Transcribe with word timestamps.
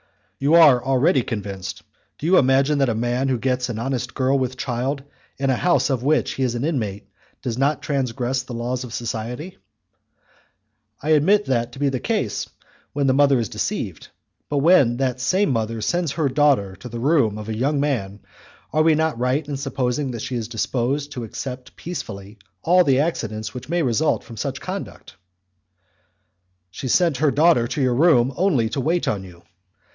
"You 0.39 0.55
are 0.55 0.83
already 0.83 1.21
convinced. 1.21 1.83
Do 2.17 2.25
you 2.25 2.39
imagine 2.39 2.79
that 2.79 2.89
a 2.89 2.95
man 2.95 3.27
who 3.27 3.37
gets 3.37 3.69
an 3.69 3.77
honest 3.77 4.15
girl 4.15 4.39
with 4.39 4.57
child 4.57 5.03
in 5.37 5.51
a 5.51 5.55
house 5.55 5.91
of 5.91 6.01
which 6.01 6.31
he 6.31 6.41
is 6.41 6.55
an 6.55 6.65
inmate 6.65 7.07
does 7.43 7.59
not 7.59 7.83
transgress 7.83 8.41
the 8.41 8.55
laws 8.55 8.83
of 8.83 8.91
society?" 8.95 9.59
"I 11.03 11.09
admit 11.09 11.45
that 11.45 11.73
to 11.73 11.79
be 11.79 11.89
the 11.89 11.99
case 11.99 12.49
when 12.93 13.05
the 13.05 13.13
mother 13.13 13.37
is 13.37 13.49
deceived; 13.49 14.07
but 14.49 14.57
when 14.57 14.97
that 14.97 15.19
same 15.21 15.51
mother 15.51 15.79
sends 15.81 16.13
her 16.13 16.27
daughter 16.27 16.75
to 16.77 16.89
the 16.89 16.99
room 16.99 17.37
of 17.37 17.47
a 17.47 17.55
young 17.55 17.79
man, 17.79 18.21
are 18.73 18.81
we 18.81 18.95
not 18.95 19.19
right 19.19 19.47
in 19.47 19.55
supposing 19.57 20.09
that 20.09 20.23
she 20.23 20.35
is 20.35 20.47
disposed 20.47 21.11
to 21.11 21.23
accept 21.23 21.75
peacefully 21.75 22.39
all 22.63 22.83
the 22.83 22.97
accidents 23.01 23.53
which 23.53 23.69
may 23.69 23.83
result 23.83 24.23
from 24.23 24.37
such 24.37 24.59
conduct?" 24.59 25.13
"She 26.71 26.87
sent 26.87 27.17
her 27.17 27.29
daughter 27.29 27.67
to 27.67 27.81
your 27.83 27.93
room 27.93 28.33
only 28.35 28.67
to 28.69 28.81
wait 28.81 29.07
on 29.07 29.23
you." 29.23 29.43